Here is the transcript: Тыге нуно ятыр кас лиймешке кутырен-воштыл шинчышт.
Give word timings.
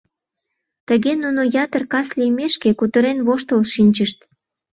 Тыге 0.87 1.13
нуно 1.23 1.41
ятыр 1.63 1.83
кас 1.91 2.07
лиймешке 2.17 2.69
кутырен-воштыл 2.79 3.61
шинчышт. 3.73 4.17